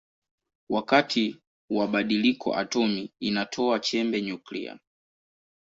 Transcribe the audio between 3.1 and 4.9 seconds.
inatoa chembe nyuklia.